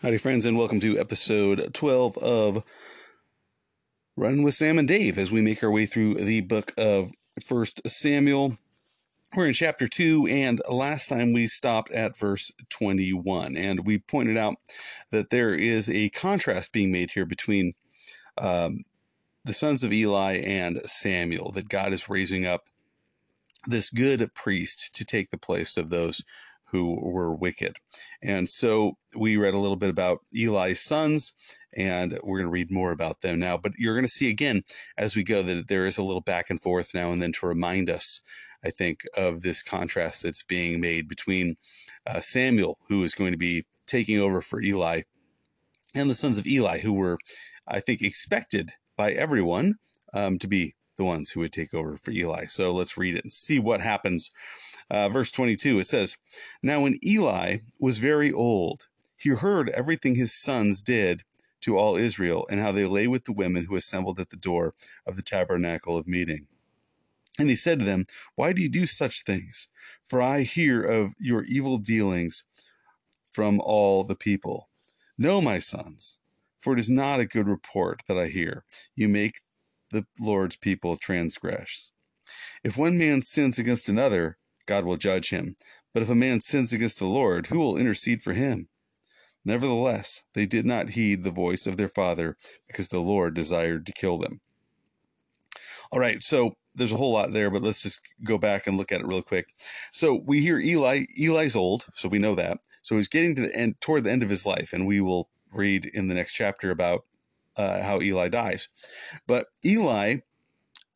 Howdy, 0.00 0.18
friends, 0.18 0.44
and 0.44 0.56
welcome 0.56 0.78
to 0.78 0.96
episode 0.96 1.74
12 1.74 2.18
of 2.18 2.62
Run 4.16 4.44
with 4.44 4.54
Sam 4.54 4.78
and 4.78 4.86
Dave 4.86 5.18
as 5.18 5.32
we 5.32 5.42
make 5.42 5.60
our 5.60 5.72
way 5.72 5.86
through 5.86 6.14
the 6.14 6.40
book 6.40 6.72
of 6.78 7.10
First 7.44 7.84
Samuel. 7.84 8.58
We're 9.34 9.48
in 9.48 9.54
chapter 9.54 9.88
2, 9.88 10.28
and 10.30 10.62
last 10.70 11.08
time 11.08 11.32
we 11.32 11.48
stopped 11.48 11.90
at 11.90 12.16
verse 12.16 12.52
21, 12.68 13.56
and 13.56 13.84
we 13.84 13.98
pointed 13.98 14.36
out 14.36 14.58
that 15.10 15.30
there 15.30 15.52
is 15.52 15.90
a 15.90 16.10
contrast 16.10 16.72
being 16.72 16.92
made 16.92 17.10
here 17.10 17.26
between 17.26 17.74
um, 18.40 18.84
the 19.44 19.52
sons 19.52 19.82
of 19.82 19.92
Eli 19.92 20.34
and 20.34 20.78
Samuel, 20.82 21.50
that 21.50 21.68
God 21.68 21.92
is 21.92 22.08
raising 22.08 22.46
up 22.46 22.66
this 23.66 23.90
good 23.90 24.32
priest 24.32 24.94
to 24.94 25.04
take 25.04 25.32
the 25.32 25.38
place 25.38 25.76
of 25.76 25.90
those 25.90 26.22
who 26.70 26.98
were 27.00 27.34
wicked. 27.34 27.76
And 28.22 28.48
so 28.48 28.96
we 29.16 29.36
read 29.36 29.54
a 29.54 29.58
little 29.58 29.76
bit 29.76 29.90
about 29.90 30.20
Eli's 30.34 30.80
sons, 30.80 31.32
and 31.76 32.18
we're 32.22 32.38
going 32.38 32.48
to 32.48 32.52
read 32.52 32.70
more 32.70 32.92
about 32.92 33.20
them 33.22 33.38
now. 33.38 33.56
But 33.56 33.72
you're 33.78 33.94
going 33.94 34.04
to 34.04 34.10
see 34.10 34.30
again 34.30 34.62
as 34.96 35.16
we 35.16 35.24
go 35.24 35.42
that 35.42 35.68
there 35.68 35.86
is 35.86 35.98
a 35.98 36.02
little 36.02 36.20
back 36.20 36.50
and 36.50 36.60
forth 36.60 36.94
now 36.94 37.10
and 37.10 37.22
then 37.22 37.32
to 37.32 37.46
remind 37.46 37.88
us, 37.88 38.20
I 38.64 38.70
think, 38.70 39.00
of 39.16 39.42
this 39.42 39.62
contrast 39.62 40.22
that's 40.22 40.42
being 40.42 40.80
made 40.80 41.08
between 41.08 41.56
uh, 42.06 42.20
Samuel, 42.20 42.78
who 42.88 43.02
is 43.02 43.14
going 43.14 43.32
to 43.32 43.38
be 43.38 43.64
taking 43.86 44.18
over 44.18 44.42
for 44.42 44.60
Eli, 44.60 45.02
and 45.94 46.10
the 46.10 46.14
sons 46.14 46.38
of 46.38 46.46
Eli, 46.46 46.80
who 46.80 46.92
were, 46.92 47.18
I 47.66 47.80
think, 47.80 48.02
expected 48.02 48.72
by 48.96 49.12
everyone 49.12 49.76
um, 50.12 50.38
to 50.38 50.46
be 50.46 50.74
the 50.96 51.04
ones 51.04 51.30
who 51.30 51.40
would 51.40 51.52
take 51.52 51.72
over 51.72 51.96
for 51.96 52.10
Eli. 52.10 52.46
So 52.46 52.72
let's 52.72 52.98
read 52.98 53.14
it 53.14 53.24
and 53.24 53.32
see 53.32 53.58
what 53.58 53.80
happens 53.80 54.30
uh, 54.90 55.08
verse 55.08 55.30
22, 55.30 55.80
it 55.80 55.86
says, 55.86 56.16
Now 56.62 56.82
when 56.82 56.96
Eli 57.04 57.58
was 57.78 57.98
very 57.98 58.32
old, 58.32 58.86
he 59.20 59.30
heard 59.30 59.68
everything 59.70 60.14
his 60.14 60.32
sons 60.32 60.80
did 60.80 61.22
to 61.60 61.76
all 61.76 61.96
Israel 61.96 62.46
and 62.50 62.60
how 62.60 62.72
they 62.72 62.86
lay 62.86 63.06
with 63.08 63.24
the 63.24 63.32
women 63.32 63.64
who 63.64 63.76
assembled 63.76 64.20
at 64.20 64.30
the 64.30 64.36
door 64.36 64.74
of 65.06 65.16
the 65.16 65.22
tabernacle 65.22 65.96
of 65.96 66.06
meeting. 66.06 66.46
And 67.38 67.48
he 67.48 67.54
said 67.54 67.78
to 67.80 67.84
them, 67.84 68.04
Why 68.34 68.52
do 68.52 68.62
you 68.62 68.68
do 68.68 68.86
such 68.86 69.22
things? 69.22 69.68
For 70.02 70.22
I 70.22 70.42
hear 70.42 70.82
of 70.82 71.12
your 71.18 71.42
evil 71.44 71.78
dealings 71.78 72.44
from 73.30 73.60
all 73.60 74.04
the 74.04 74.16
people. 74.16 74.68
No, 75.16 75.40
my 75.40 75.58
sons, 75.58 76.18
for 76.60 76.72
it 76.72 76.78
is 76.78 76.90
not 76.90 77.20
a 77.20 77.26
good 77.26 77.46
report 77.46 78.02
that 78.08 78.18
I 78.18 78.28
hear. 78.28 78.64
You 78.94 79.08
make 79.08 79.40
the 79.90 80.06
Lord's 80.20 80.56
people 80.56 80.96
transgress. 80.96 81.92
If 82.64 82.76
one 82.76 82.98
man 82.98 83.22
sins 83.22 83.58
against 83.58 83.88
another, 83.88 84.37
God 84.68 84.84
will 84.84 84.96
judge 84.96 85.30
him. 85.30 85.56
But 85.92 86.04
if 86.04 86.10
a 86.10 86.14
man 86.14 86.40
sins 86.40 86.72
against 86.72 87.00
the 87.00 87.06
Lord, 87.06 87.48
who 87.48 87.58
will 87.58 87.76
intercede 87.76 88.22
for 88.22 88.34
him? 88.34 88.68
Nevertheless, 89.44 90.22
they 90.34 90.46
did 90.46 90.66
not 90.66 90.90
heed 90.90 91.24
the 91.24 91.30
voice 91.30 91.66
of 91.66 91.76
their 91.76 91.88
father, 91.88 92.36
because 92.68 92.88
the 92.88 93.00
Lord 93.00 93.34
desired 93.34 93.86
to 93.86 93.92
kill 93.92 94.18
them. 94.18 94.40
All 95.90 95.98
right, 95.98 96.22
so 96.22 96.52
there's 96.74 96.92
a 96.92 96.98
whole 96.98 97.12
lot 97.12 97.32
there, 97.32 97.50
but 97.50 97.62
let's 97.62 97.82
just 97.82 98.00
go 98.22 98.36
back 98.36 98.66
and 98.66 98.76
look 98.76 98.92
at 98.92 99.00
it 99.00 99.06
real 99.06 99.22
quick. 99.22 99.46
So 99.90 100.22
we 100.26 100.40
hear 100.40 100.60
Eli, 100.60 101.04
Eli's 101.18 101.56
old, 101.56 101.86
so 101.94 102.08
we 102.08 102.18
know 102.18 102.34
that. 102.34 102.58
So 102.82 102.96
he's 102.96 103.08
getting 103.08 103.34
to 103.36 103.42
the 103.42 103.56
end, 103.56 103.80
toward 103.80 104.04
the 104.04 104.12
end 104.12 104.22
of 104.22 104.30
his 104.30 104.44
life, 104.44 104.74
and 104.74 104.86
we 104.86 105.00
will 105.00 105.30
read 105.52 105.86
in 105.86 106.08
the 106.08 106.14
next 106.14 106.34
chapter 106.34 106.70
about 106.70 107.04
uh, 107.56 107.82
how 107.82 108.02
Eli 108.02 108.28
dies. 108.28 108.68
But 109.26 109.46
Eli 109.64 110.18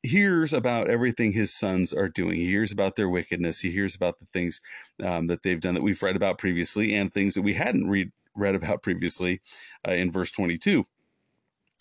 hears 0.02 0.52
about 0.52 0.88
everything 0.88 1.32
his 1.32 1.52
sons 1.54 1.92
are 1.92 2.08
doing. 2.08 2.36
He 2.36 2.46
hears 2.46 2.72
about 2.72 2.96
their 2.96 3.08
wickedness. 3.08 3.60
He 3.60 3.70
hears 3.70 3.94
about 3.94 4.18
the 4.18 4.26
things 4.26 4.60
um, 5.04 5.28
that 5.28 5.42
they've 5.42 5.60
done 5.60 5.74
that 5.74 5.82
we've 5.82 6.02
read 6.02 6.16
about 6.16 6.38
previously 6.38 6.94
and 6.94 7.12
things 7.12 7.34
that 7.34 7.42
we 7.42 7.54
hadn't 7.54 7.88
read 7.88 8.10
read 8.34 8.54
about 8.54 8.82
previously 8.82 9.40
uh, 9.86 9.92
in 9.92 10.10
verse 10.10 10.30
22. 10.30 10.86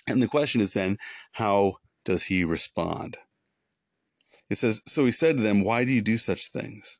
And 0.08 0.22
the 0.22 0.28
question 0.28 0.62
is 0.62 0.74
then, 0.74 0.98
how 1.34 1.76
does 2.04 2.26
he 2.26 2.44
respond? 2.44 3.18
It 4.50 4.58
says, 4.58 4.82
So 4.86 5.06
he 5.06 5.12
said 5.12 5.38
to 5.38 5.44
them, 5.44 5.64
Why 5.64 5.86
do 5.86 5.94
you 5.94 6.02
do 6.02 6.18
such 6.18 6.50
things? 6.50 7.00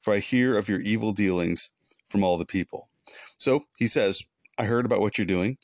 For 0.00 0.14
I 0.14 0.18
hear 0.18 0.56
of 0.56 0.68
your 0.68 0.80
evil 0.80 1.12
dealings 1.12 1.70
from 2.08 2.24
all 2.24 2.38
the 2.38 2.46
people. 2.46 2.88
So 3.36 3.64
he 3.76 3.86
says, 3.86 4.22
I 4.58 4.64
heard 4.64 4.86
about 4.86 5.00
what 5.00 5.18
you're 5.18 5.26
doing. 5.26 5.58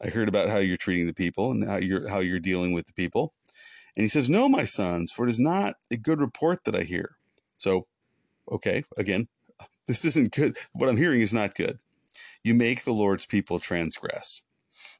I 0.00 0.08
heard 0.08 0.28
about 0.28 0.48
how 0.48 0.58
you're 0.58 0.76
treating 0.76 1.06
the 1.06 1.14
people 1.14 1.50
and 1.50 1.68
how 1.68 1.76
you're 1.76 2.08
how 2.08 2.20
you're 2.20 2.40
dealing 2.40 2.72
with 2.72 2.86
the 2.86 2.92
people. 2.92 3.34
And 3.96 4.04
he 4.04 4.08
says, 4.08 4.30
No, 4.30 4.48
my 4.48 4.64
sons, 4.64 5.12
for 5.12 5.26
it 5.26 5.30
is 5.30 5.40
not 5.40 5.76
a 5.90 5.96
good 5.96 6.20
report 6.20 6.64
that 6.64 6.74
I 6.74 6.82
hear. 6.82 7.16
So, 7.56 7.86
okay, 8.50 8.84
again, 8.96 9.28
this 9.86 10.04
isn't 10.04 10.34
good. 10.34 10.56
What 10.72 10.88
I'm 10.88 10.96
hearing 10.96 11.20
is 11.20 11.34
not 11.34 11.54
good. 11.54 11.78
You 12.42 12.54
make 12.54 12.84
the 12.84 12.92
Lord's 12.92 13.26
people 13.26 13.58
transgress. 13.58 14.42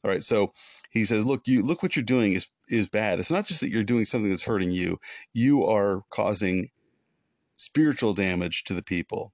All 0.05 0.11
right, 0.11 0.23
so 0.23 0.53
he 0.91 1.05
says, 1.05 1.27
Look, 1.27 1.47
you 1.47 1.63
look 1.63 1.83
what 1.83 1.97
you're 1.97 2.05
doing 2.05 2.33
is 2.33 2.49
is 2.69 2.89
bad. 2.89 3.19
It's 3.19 3.31
not 3.31 3.47
just 3.47 3.61
that 3.61 3.71
you're 3.71 3.85
doing 3.85 4.05
something 4.05 4.31
that's 4.31 4.45
hurting 4.45 4.71
you, 4.71 4.99
you 5.33 5.65
are 5.65 6.03
causing 6.11 6.71
spiritual 7.55 8.15
damage 8.15 8.65
to 8.65 8.75
the 8.75 8.83
people. 8.83 9.33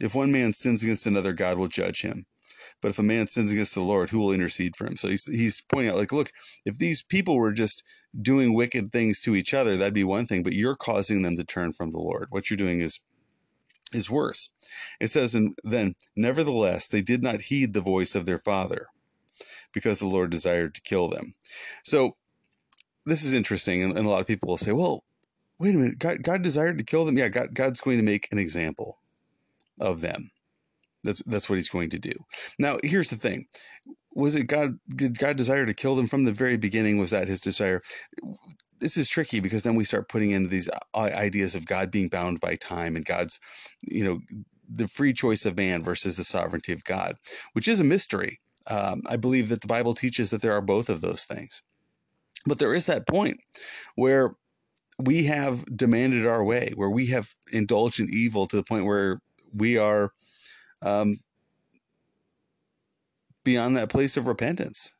If 0.00 0.14
one 0.14 0.30
man 0.30 0.52
sins 0.52 0.84
against 0.84 1.06
another, 1.06 1.32
God 1.32 1.58
will 1.58 1.68
judge 1.68 2.02
him. 2.02 2.26
But 2.80 2.90
if 2.90 2.98
a 2.98 3.02
man 3.02 3.26
sins 3.26 3.52
against 3.52 3.74
the 3.74 3.80
Lord, 3.80 4.10
who 4.10 4.18
will 4.18 4.32
intercede 4.32 4.76
for 4.76 4.86
him? 4.86 4.96
So 4.96 5.08
he's, 5.08 5.24
he's 5.26 5.60
pointing 5.60 5.90
out, 5.90 5.98
like, 5.98 6.12
look, 6.12 6.32
if 6.64 6.78
these 6.78 7.02
people 7.02 7.36
were 7.36 7.52
just 7.52 7.82
doing 8.20 8.54
wicked 8.54 8.92
things 8.92 9.20
to 9.20 9.34
each 9.34 9.52
other, 9.54 9.76
that'd 9.76 9.94
be 9.94 10.04
one 10.04 10.26
thing, 10.26 10.42
but 10.42 10.54
you're 10.54 10.76
causing 10.76 11.22
them 11.22 11.36
to 11.36 11.44
turn 11.44 11.72
from 11.72 11.90
the 11.90 12.00
Lord. 12.00 12.28
What 12.30 12.50
you're 12.50 12.56
doing 12.56 12.80
is 12.80 13.00
is 13.94 14.10
worse. 14.10 14.50
It 15.00 15.08
says, 15.08 15.34
and 15.34 15.56
then, 15.64 15.94
nevertheless, 16.14 16.88
they 16.88 17.00
did 17.00 17.22
not 17.22 17.42
heed 17.42 17.72
the 17.72 17.80
voice 17.80 18.14
of 18.14 18.26
their 18.26 18.38
father, 18.38 18.88
because 19.72 19.98
the 19.98 20.06
Lord 20.06 20.30
desired 20.30 20.74
to 20.74 20.82
kill 20.82 21.08
them. 21.08 21.34
So 21.82 22.16
this 23.06 23.24
is 23.24 23.32
interesting, 23.32 23.82
and, 23.82 23.96
and 23.96 24.06
a 24.06 24.10
lot 24.10 24.20
of 24.20 24.26
people 24.26 24.48
will 24.48 24.58
say, 24.58 24.72
well, 24.72 25.04
wait 25.58 25.74
a 25.74 25.78
minute, 25.78 25.98
God, 25.98 26.22
God 26.22 26.42
desired 26.42 26.76
to 26.78 26.84
kill 26.84 27.04
them. 27.06 27.16
Yeah, 27.16 27.28
God, 27.28 27.54
God's 27.54 27.80
going 27.80 27.96
to 27.96 28.04
make 28.04 28.28
an 28.30 28.38
example 28.38 28.98
of 29.80 30.02
them. 30.02 30.30
That's 31.08 31.22
that's 31.22 31.48
what 31.48 31.56
he's 31.56 31.70
going 31.70 31.90
to 31.90 31.98
do. 31.98 32.12
Now, 32.58 32.76
here's 32.84 33.08
the 33.10 33.16
thing: 33.16 33.46
was 34.14 34.34
it 34.34 34.44
God? 34.44 34.78
Did 34.88 35.18
God 35.18 35.36
desire 35.36 35.64
to 35.64 35.72
kill 35.72 35.96
them 35.96 36.08
from 36.08 36.24
the 36.24 36.32
very 36.32 36.56
beginning? 36.56 36.98
Was 36.98 37.10
that 37.10 37.28
His 37.28 37.40
desire? 37.40 37.80
This 38.80 38.96
is 38.96 39.08
tricky 39.08 39.40
because 39.40 39.62
then 39.62 39.74
we 39.74 39.84
start 39.84 40.08
putting 40.08 40.32
into 40.32 40.48
these 40.48 40.68
uh, 40.68 40.98
ideas 40.98 41.54
of 41.54 41.66
God 41.66 41.90
being 41.90 42.08
bound 42.08 42.40
by 42.40 42.54
time 42.54 42.94
and 42.94 43.04
God's, 43.04 43.40
you 43.80 44.04
know, 44.04 44.20
the 44.68 44.86
free 44.86 45.12
choice 45.12 45.46
of 45.46 45.56
man 45.56 45.82
versus 45.82 46.16
the 46.16 46.24
sovereignty 46.24 46.72
of 46.72 46.84
God, 46.84 47.16
which 47.54 47.66
is 47.66 47.80
a 47.80 47.84
mystery. 47.84 48.40
Um, 48.68 49.02
I 49.08 49.16
believe 49.16 49.48
that 49.48 49.62
the 49.62 49.66
Bible 49.66 49.94
teaches 49.94 50.30
that 50.30 50.42
there 50.42 50.52
are 50.52 50.60
both 50.60 50.88
of 50.90 51.00
those 51.00 51.24
things, 51.24 51.62
but 52.44 52.58
there 52.58 52.74
is 52.74 52.86
that 52.86 53.06
point 53.06 53.38
where 53.94 54.34
we 54.98 55.24
have 55.24 55.64
demanded 55.74 56.26
our 56.26 56.44
way, 56.44 56.72
where 56.74 56.90
we 56.90 57.06
have 57.06 57.34
indulged 57.52 58.00
in 58.00 58.08
evil 58.10 58.46
to 58.46 58.56
the 58.56 58.64
point 58.64 58.84
where 58.84 59.20
we 59.54 59.78
are 59.78 60.10
um, 60.82 61.20
beyond 63.44 63.76
that 63.76 63.88
place 63.88 64.16
of 64.16 64.26
repentance. 64.26 64.92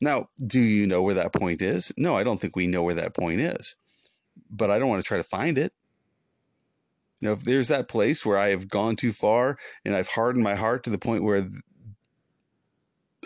Now, 0.00 0.28
do 0.44 0.60
you 0.60 0.86
know 0.86 1.02
where 1.02 1.14
that 1.14 1.32
point 1.32 1.60
is? 1.60 1.92
No, 1.96 2.16
I 2.16 2.22
don't 2.22 2.40
think 2.40 2.54
we 2.54 2.66
know 2.66 2.82
where 2.82 2.94
that 2.94 3.14
point 3.14 3.40
is, 3.40 3.74
but 4.50 4.70
I 4.70 4.78
don't 4.78 4.88
want 4.88 5.02
to 5.02 5.06
try 5.06 5.16
to 5.16 5.24
find 5.24 5.58
it. 5.58 5.72
You 7.20 7.28
know, 7.28 7.32
if 7.32 7.42
there's 7.42 7.68
that 7.68 7.88
place 7.88 8.24
where 8.24 8.38
I 8.38 8.50
have 8.50 8.68
gone 8.68 8.94
too 8.94 9.12
far 9.12 9.58
and 9.84 9.96
I've 9.96 10.10
hardened 10.10 10.44
my 10.44 10.54
heart 10.54 10.84
to 10.84 10.90
the 10.90 10.98
point 10.98 11.24
where 11.24 11.48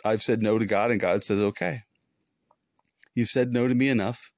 I've 0.02 0.22
said 0.22 0.42
no 0.42 0.58
to 0.58 0.64
God 0.64 0.90
and 0.90 0.98
God 0.98 1.22
says, 1.22 1.40
okay, 1.40 1.82
you've 3.14 3.28
said 3.28 3.52
no 3.52 3.68
to 3.68 3.74
me 3.74 3.88
enough. 3.88 4.32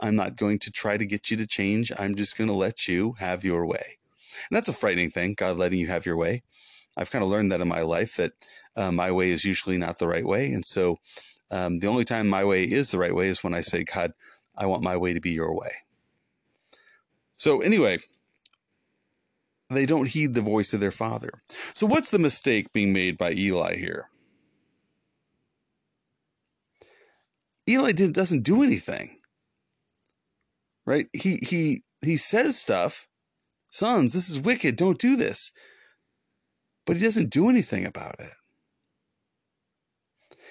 I'm 0.00 0.16
not 0.16 0.36
going 0.36 0.58
to 0.60 0.72
try 0.72 0.96
to 0.96 1.06
get 1.06 1.30
you 1.30 1.36
to 1.36 1.46
change. 1.46 1.92
I'm 1.96 2.16
just 2.16 2.36
going 2.36 2.48
to 2.48 2.54
let 2.54 2.88
you 2.88 3.14
have 3.18 3.44
your 3.44 3.64
way. 3.64 3.99
And 4.48 4.56
that's 4.56 4.68
a 4.68 4.72
frightening 4.72 5.10
thing, 5.10 5.34
God 5.34 5.56
letting 5.56 5.78
you 5.78 5.88
have 5.88 6.06
your 6.06 6.16
way. 6.16 6.42
I've 6.96 7.10
kind 7.10 7.24
of 7.24 7.30
learned 7.30 7.52
that 7.52 7.60
in 7.60 7.68
my 7.68 7.82
life 7.82 8.16
that 8.16 8.32
uh, 8.76 8.92
my 8.92 9.10
way 9.10 9.30
is 9.30 9.44
usually 9.44 9.78
not 9.78 9.98
the 9.98 10.08
right 10.08 10.26
way. 10.26 10.52
And 10.52 10.64
so 10.64 10.98
um, 11.50 11.78
the 11.78 11.86
only 11.86 12.04
time 12.04 12.28
my 12.28 12.44
way 12.44 12.64
is 12.64 12.90
the 12.90 12.98
right 12.98 13.14
way 13.14 13.28
is 13.28 13.42
when 13.42 13.54
I 13.54 13.60
say, 13.60 13.84
God, 13.84 14.12
I 14.56 14.66
want 14.66 14.82
my 14.82 14.96
way 14.96 15.14
to 15.14 15.20
be 15.20 15.30
your 15.30 15.54
way. 15.54 15.70
So, 17.36 17.60
anyway, 17.60 17.98
they 19.70 19.86
don't 19.86 20.08
heed 20.08 20.34
the 20.34 20.42
voice 20.42 20.74
of 20.74 20.80
their 20.80 20.90
father. 20.90 21.42
So, 21.74 21.86
what's 21.86 22.10
the 22.10 22.18
mistake 22.18 22.72
being 22.72 22.92
made 22.92 23.16
by 23.16 23.32
Eli 23.32 23.76
here? 23.76 24.10
Eli 27.68 27.92
doesn't 27.92 28.42
do 28.42 28.62
anything, 28.62 29.18
right? 30.84 31.06
He 31.12 31.38
he 31.42 31.84
he 32.02 32.16
says 32.16 32.58
stuff, 32.58 33.08
sons, 33.70 34.12
this 34.12 34.28
is 34.28 34.40
wicked. 34.40 34.76
Don't 34.76 34.98
do 34.98 35.16
this 35.16 35.52
but 36.90 36.96
he 36.96 37.04
doesn't 37.04 37.30
do 37.30 37.48
anything 37.48 37.86
about 37.86 38.16
it. 38.18 38.32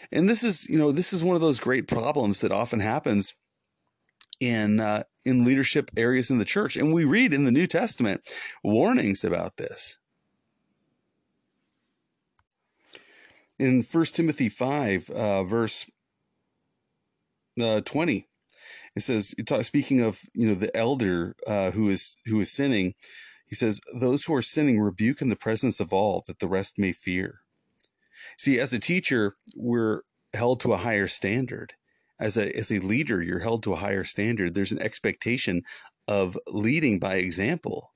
And 0.10 0.30
this 0.30 0.42
is, 0.42 0.70
you 0.70 0.78
know, 0.78 0.94
this 0.94 1.12
is 1.12 1.22
one 1.22 1.36
of 1.36 1.42
those 1.42 1.60
great 1.60 1.86
problems 1.86 2.40
that 2.40 2.52
often 2.52 2.80
happens 2.80 3.34
in 4.40 4.80
uh, 4.80 5.04
in 5.26 5.44
leadership 5.44 5.92
areas 5.98 6.32
in 6.32 6.38
the 6.38 6.46
church, 6.46 6.78
and 6.78 6.94
we 6.94 7.04
read 7.04 7.34
in 7.34 7.44
the 7.44 7.52
New 7.52 7.68
Testament 7.68 8.22
warnings 8.64 9.26
about 9.26 9.58
this. 9.58 9.98
in 13.60 13.84
1 13.84 14.06
Timothy 14.06 14.48
5, 14.48 15.10
uh, 15.10 15.44
verse 15.44 15.86
uh, 17.62 17.82
20, 17.82 18.30
it 18.96 19.02
says, 19.02 19.36
speaking 19.62 20.02
of, 20.02 20.22
you 20.34 20.48
know, 20.48 20.56
the 20.56 20.76
elder 20.76 21.36
uh, 21.48 21.72
who 21.72 21.90
is 21.90 22.18
who 22.26 22.40
is 22.40 22.52
sinning, 22.52 22.96
he 23.48 23.56
says, 23.56 23.82
those 24.00 24.26
who 24.26 24.34
are 24.36 24.42
sinning 24.42 24.80
rebuke 24.80 25.22
in 25.22 25.30
the 25.30 25.36
presence 25.36 25.80
of 25.80 25.92
all 25.92 26.24
that 26.28 26.40
the 26.40 26.48
rest 26.48 26.78
may 26.78 26.92
fear. 26.92 27.42
See, 28.38 28.60
as 28.60 28.74
a 28.74 28.80
teacher, 28.80 29.36
we're 29.56 30.02
held 30.34 30.60
to 30.62 30.74
a 30.74 30.78
higher 30.78 31.08
standard. 31.08 31.74
As 32.20 32.38
a, 32.38 32.56
as 32.56 32.70
a 32.72 32.80
leader, 32.80 33.24
you're 33.24 33.40
held 33.40 33.64
to 33.64 33.74
a 33.74 33.78
higher 33.78 34.04
standard. 34.04 34.54
There's 34.54 34.74
an 34.74 34.82
expectation 34.82 35.64
of 36.08 36.38
leading 36.48 37.00
by 37.00 37.16
example. 37.16 37.94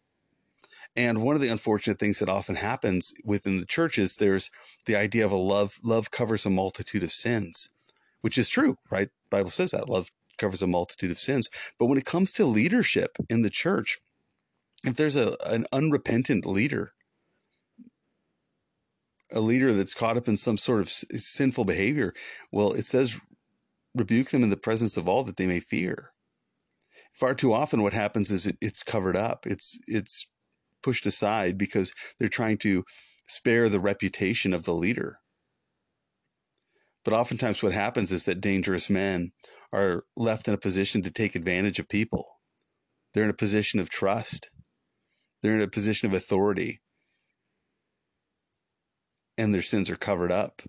And 0.96 1.22
one 1.22 1.36
of 1.36 1.42
the 1.42 1.50
unfortunate 1.50 2.00
things 2.00 2.20
that 2.20 2.30
often 2.30 2.56
happens 2.56 3.14
within 3.26 3.60
the 3.60 3.66
church 3.66 3.98
is 3.98 4.16
there's 4.16 4.50
the 4.86 4.96
idea 4.96 5.26
of 5.26 5.32
a 5.32 5.38
love, 5.38 5.80
love 5.84 6.12
covers 6.12 6.46
a 6.46 6.50
multitude 6.50 7.04
of 7.04 7.12
sins, 7.12 7.70
which 8.22 8.38
is 8.38 8.48
true, 8.48 8.78
right? 8.92 9.08
The 9.08 9.38
Bible 9.38 9.50
says 9.50 9.72
that 9.72 9.90
love 9.90 10.10
covers 10.38 10.62
a 10.62 10.68
multitude 10.68 11.12
of 11.12 11.18
sins. 11.18 11.50
But 11.80 11.88
when 11.88 11.98
it 11.98 12.06
comes 12.06 12.32
to 12.34 12.46
leadership 12.46 13.18
in 13.30 13.42
the 13.42 13.50
church, 13.50 13.98
if 14.86 14.96
there's 14.96 15.16
a, 15.16 15.36
an 15.46 15.66
unrepentant 15.72 16.46
leader, 16.46 16.94
a 19.32 19.40
leader 19.40 19.74
that's 19.74 19.96
caught 19.96 20.18
up 20.18 20.28
in 20.28 20.38
some 20.38 20.58
sort 20.58 20.82
of 20.82 20.90
sinful 20.90 21.66
behavior, 21.66 22.14
well, 22.52 22.74
it 22.74 22.86
says 22.86 23.20
rebuke 23.96 24.30
them 24.30 24.44
in 24.44 24.50
the 24.50 24.58
presence 24.58 24.98
of 24.98 25.08
all 25.08 25.24
that 25.24 25.38
they 25.38 25.48
may 25.48 25.60
fear. 25.60 26.12
Far 27.14 27.36
too 27.36 27.54
often, 27.54 27.84
what 27.84 27.94
happens 27.94 28.32
is 28.32 28.48
it, 28.48 28.58
it's 28.60 28.84
covered 28.84 29.16
up. 29.16 29.46
It's 29.46 29.80
it's 29.88 30.28
pushed 30.82 31.06
aside 31.06 31.58
because 31.58 31.94
they're 32.18 32.28
trying 32.28 32.58
to 32.60 32.84
spare 33.28 33.70
the 33.70 33.80
reputation 33.80 34.54
of 34.54 34.66
the 34.66 34.74
leader. 34.74 35.20
But 37.06 37.14
oftentimes, 37.14 37.62
what 37.62 37.74
happens 37.74 38.12
is 38.12 38.26
that 38.26 38.42
dangerous 38.42 38.90
men 38.90 39.32
are 39.74 40.06
left 40.16 40.48
in 40.48 40.54
a 40.54 40.58
position 40.58 41.02
to 41.02 41.12
take 41.12 41.36
advantage 41.36 41.80
of 41.80 41.90
people. 41.90 42.40
They're 43.14 43.24
in 43.24 43.30
a 43.30 43.34
position 43.34 43.80
of 43.80 43.90
trust, 43.90 44.50
they're 45.42 45.56
in 45.56 45.62
a 45.62 45.68
position 45.68 46.08
of 46.08 46.14
authority, 46.14 46.82
and 49.38 49.54
their 49.54 49.62
sins 49.62 49.90
are 49.90 49.96
covered 49.96 50.32
up. 50.32 50.62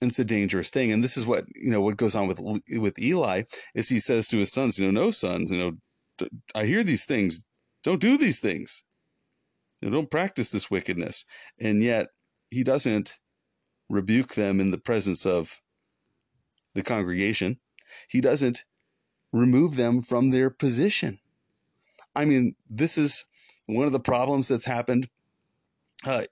And 0.00 0.10
it's 0.10 0.18
a 0.18 0.24
dangerous 0.24 0.70
thing. 0.70 0.92
And 0.92 1.02
this 1.02 1.16
is 1.16 1.26
what, 1.26 1.44
you 1.56 1.70
know, 1.70 1.80
what 1.80 1.96
goes 1.96 2.14
on 2.14 2.28
with 2.28 2.40
with 2.40 2.98
Eli 3.00 3.42
is 3.74 3.88
he 3.88 3.98
says 3.98 4.28
to 4.28 4.38
his 4.38 4.52
sons, 4.52 4.78
you 4.78 4.90
know, 4.90 5.04
no 5.04 5.10
sons, 5.10 5.50
you 5.50 5.58
know, 5.58 5.72
I 6.54 6.66
hear 6.66 6.84
these 6.84 7.04
things. 7.04 7.42
Don't 7.82 8.00
do 8.00 8.16
these 8.16 8.40
things. 8.40 8.84
You 9.80 9.90
know, 9.90 9.96
don't 9.96 10.10
practice 10.10 10.50
this 10.50 10.70
wickedness. 10.70 11.24
And 11.60 11.82
yet 11.82 12.08
he 12.50 12.62
doesn't 12.62 13.18
rebuke 13.88 14.34
them 14.34 14.60
in 14.60 14.70
the 14.70 14.78
presence 14.78 15.24
of 15.26 15.60
the 16.78 16.84
congregation. 16.84 17.58
He 18.08 18.20
doesn't 18.20 18.64
remove 19.32 19.76
them 19.76 20.00
from 20.00 20.30
their 20.30 20.48
position. 20.48 21.18
I 22.14 22.24
mean, 22.24 22.54
this 22.70 22.96
is 22.96 23.24
one 23.66 23.86
of 23.86 23.92
the 23.92 24.00
problems 24.00 24.48
that's 24.48 24.64
happened 24.64 25.08
uh, 26.06 26.22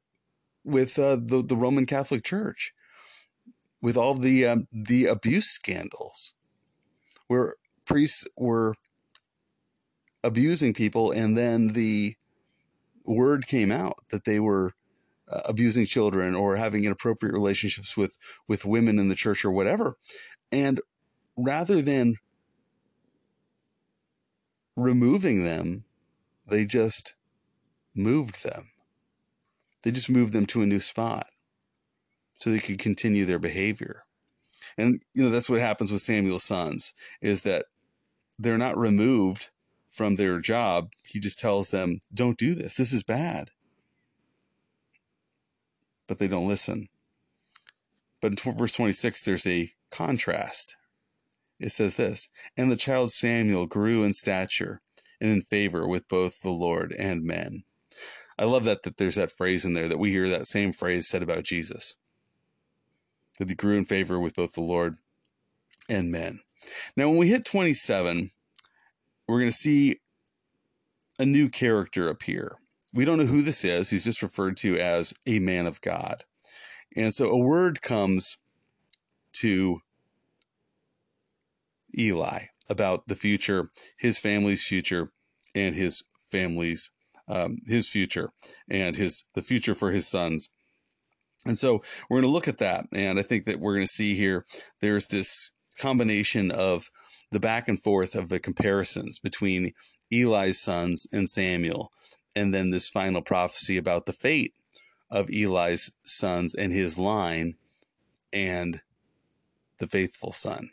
with 0.65 0.99
uh, 0.99 1.17
the 1.17 1.43
the 1.47 1.57
Roman 1.57 1.85
Catholic 1.85 2.25
Church, 2.25 2.73
with 3.83 3.97
all 3.97 4.15
the 4.15 4.47
um, 4.47 4.69
the 4.73 5.07
abuse 5.07 5.47
scandals, 5.47 6.33
where 7.27 7.57
priests 7.85 8.27
were 8.37 8.75
abusing 10.23 10.73
people, 10.73 11.11
and 11.11 11.37
then 11.37 11.69
the 11.69 12.15
word 13.05 13.47
came 13.47 13.71
out 13.71 13.95
that 14.11 14.25
they 14.25 14.41
were 14.41 14.73
uh, 15.31 15.41
abusing 15.49 15.87
children 15.87 16.35
or 16.35 16.57
having 16.57 16.85
inappropriate 16.85 17.35
relationships 17.35 17.97
with 17.97 18.17
with 18.49 18.65
women 18.65 18.99
in 18.99 19.09
the 19.09 19.15
church 19.15 19.45
or 19.45 19.51
whatever, 19.51 19.97
and 20.53 20.81
rather 21.37 21.83
than 21.83 22.17
removing 24.77 25.45
them, 25.45 25.85
they 26.47 26.65
just 26.65 27.15
moved 27.95 28.45
them. 28.45 28.71
They 29.83 29.91
just 29.91 30.11
moved 30.11 30.33
them 30.33 30.47
to 30.47 30.63
a 30.63 30.67
new 30.67 30.81
spot 30.81 31.29
so 32.39 32.51
they 32.51 32.59
could 32.59 32.79
continue 32.79 33.25
their 33.25 33.39
behavior. 33.39 34.05
And 34.77 35.03
you 35.15 35.23
know 35.23 35.31
that's 35.31 35.49
what 35.49 35.61
happens 35.61 35.91
with 35.91 36.03
Samuel's 36.03 36.45
sons 36.45 36.93
is 37.21 37.43
that 37.43 37.67
they're 38.39 38.59
not 38.59 38.77
removed 38.77 39.51
from 39.89 40.17
their 40.17 40.39
job. 40.41 40.91
He 41.03 41.19
just 41.19 41.41
tells 41.41 41.71
them, 41.71 42.01
"Don't 42.13 42.37
do 42.37 42.55
this. 42.55 42.75
This 42.75 42.93
is 42.93 43.03
bad." 43.03 43.51
But 46.07 46.19
they 46.19 46.29
don't 46.29 46.49
listen. 46.49 46.89
But 48.21 48.45
in 48.45 48.53
verse 48.53 48.73
26 48.73 49.25
there's 49.25 49.47
a 49.47 49.73
contrast. 49.97 50.77
It 51.59 51.71
says 51.71 51.97
this, 51.97 52.29
"And 52.57 52.71
the 52.71 52.77
child 52.77 53.13
Samuel 53.13 53.67
grew 53.67 54.05
in 54.05 54.13
stature 54.13 54.83
and 55.21 55.31
in 55.31 55.41
favor 55.41 55.89
with 55.89 56.07
both 56.09 56.41
the 56.41 56.51
Lord 56.51 56.93
and 56.93 57.25
men." 57.25 57.65
I 58.39 58.45
love 58.45 58.65
that 58.65 58.83
that 58.83 58.99
there's 58.99 59.15
that 59.15 59.33
phrase 59.33 59.65
in 59.65 59.73
there 59.73 59.89
that 59.89 59.99
we 59.99 60.11
hear 60.11 60.29
that 60.29 60.47
same 60.47 60.73
phrase 60.73 61.09
said 61.09 61.23
about 61.23 61.45
Jesus. 61.45 61.95
That 63.39 63.49
he 63.49 63.55
grew 63.55 63.79
in 63.79 63.87
favor 63.87 64.21
with 64.21 64.35
both 64.35 64.53
the 64.53 64.61
Lord 64.61 64.99
and 65.89 66.11
men. 66.11 66.41
Now, 66.97 67.09
when 67.09 67.19
we 67.19 67.29
hit 67.29 67.47
27, 67.47 68.33
we're 69.27 69.41
going 69.41 69.51
to 69.51 69.57
see 69.57 70.01
a 71.19 71.25
new 71.25 71.49
character 71.49 72.09
appear. 72.09 72.59
We 72.93 73.07
don't 73.07 73.19
know 73.19 73.27
who 73.27 73.43
this 73.43 73.65
is. 73.65 73.91
He's 73.91 74.05
just 74.05 74.23
referred 74.23 74.59
to 74.59 74.77
as 74.77 75.15
a 75.27 75.39
man 75.39 75.67
of 75.67 75.81
God. 75.81 76.25
And 76.95 77.15
so 77.15 77.31
a 77.31 77.39
word 77.39 77.81
comes 77.83 78.37
to 79.35 79.81
Eli 81.97 82.47
about 82.69 83.07
the 83.09 83.17
future, 83.17 83.71
his 83.99 84.19
family's 84.19 84.67
future, 84.67 85.13
and 85.55 85.75
his 85.75 86.03
family's 86.31 86.91
um, 87.29 87.59
his 87.67 87.89
future 87.89 88.31
and 88.69 88.97
his 88.97 89.25
the 89.35 89.43
future 89.43 89.75
for 89.75 89.91
his 89.91 90.07
sons. 90.07 90.49
And 91.45 91.59
so 91.59 91.83
we're 92.09 92.21
going 92.21 92.29
to 92.29 92.33
look 92.33 92.49
at 92.49 92.59
that, 92.59 92.87
and 92.95 93.19
I 93.19 93.23
think 93.23 93.45
that 93.45 93.61
we're 93.61 93.75
going 93.75 93.87
to 93.87 93.93
see 93.93 94.15
here 94.15 94.45
there's 94.81 95.09
this 95.09 95.51
combination 95.79 96.51
of 96.51 96.91
the 97.31 97.41
back 97.41 97.69
and 97.69 97.81
forth 97.81 98.15
of 98.15 98.29
the 98.29 98.41
comparisons 98.41 99.19
between 99.19 99.73
Eli's 100.13 100.61
sons 100.61 101.07
and 101.13 101.29
Samuel, 101.29 101.91
and 102.35 102.53
then 102.53 102.71
this 102.71 102.89
final 102.89 103.23
prophecy 103.23 103.77
about 103.77 104.07
the 104.07 104.13
fate 104.13 104.55
of 105.11 105.31
Eli's 105.31 105.93
sons 106.03 106.55
and 106.55 106.73
his 106.73 106.99
line 106.99 107.55
and 108.33 108.81
the 109.79 109.87
faithful 109.87 110.33
son. 110.33 110.71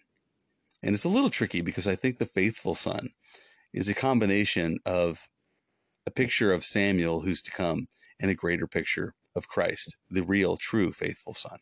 And 0.83 0.93
it's 0.93 1.05
a 1.05 1.09
little 1.09 1.29
tricky 1.29 1.61
because 1.61 1.87
I 1.87 1.95
think 1.95 2.17
the 2.17 2.25
faithful 2.25 2.75
son 2.75 3.09
is 3.73 3.89
a 3.89 3.95
combination 3.95 4.79
of 4.85 5.27
a 6.05 6.11
picture 6.11 6.51
of 6.51 6.63
Samuel 6.63 7.21
who's 7.21 7.41
to 7.43 7.51
come, 7.51 7.87
and 8.19 8.29
a 8.29 8.35
greater 8.35 8.67
picture 8.67 9.15
of 9.35 9.47
Christ, 9.47 9.97
the 10.09 10.23
real, 10.23 10.55
true, 10.57 10.91
faithful 10.91 11.33
Son. 11.33 11.57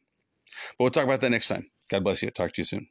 But 0.77 0.83
we'll 0.83 0.89
talk 0.89 1.05
about 1.05 1.21
that 1.21 1.31
next 1.31 1.47
time. 1.47 1.71
God 1.89 2.03
bless 2.03 2.21
you. 2.21 2.29
Talk 2.29 2.53
to 2.53 2.61
you 2.61 2.65
soon. 2.65 2.87